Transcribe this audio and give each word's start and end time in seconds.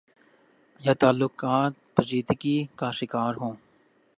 یا 0.81 0.93
تعلقات 1.01 1.73
پیچیدگی 1.95 2.57
کا 2.79 2.89
شکار 2.99 3.33
ہوں۔۔ 3.41 3.53